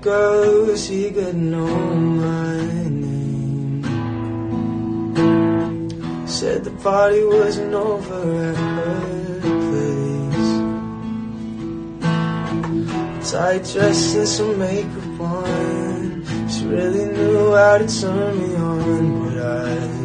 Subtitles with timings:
[0.00, 2.56] girl, she could know my
[2.88, 3.82] name.
[6.26, 10.52] Said the party wasn't over at her place.
[13.30, 16.48] Tight dress and some makeup on.
[16.48, 20.01] She really knew how to turn me on, but I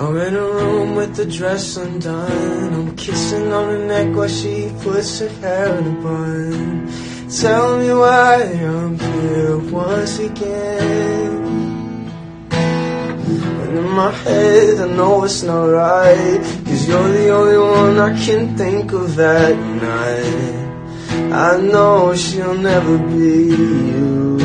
[0.00, 2.72] Now in a room with the dress undone.
[2.72, 6.88] I'm kissing on her neck while she puts her hair in a bun.
[7.28, 8.36] Tell me why
[8.74, 12.10] I'm here once again.
[12.50, 18.24] And in my head I know it's not right Cause you're the only one I
[18.24, 21.30] can think of that night.
[21.30, 24.38] I know she'll never be you.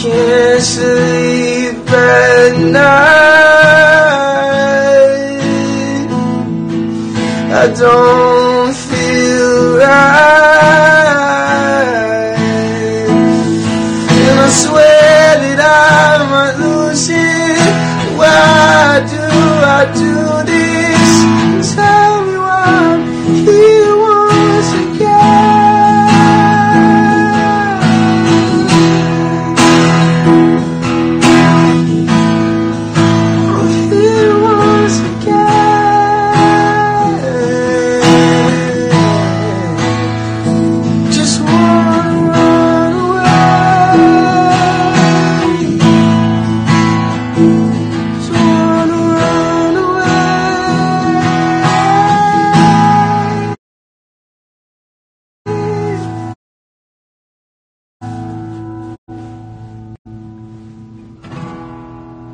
[0.00, 1.31] Can't sleep
[7.62, 9.86] I don't feel right.
[14.10, 18.18] And I swear that I might lose it.
[18.18, 19.22] Why do
[19.78, 20.61] I do this?